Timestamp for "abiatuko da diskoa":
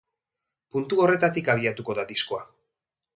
1.55-2.41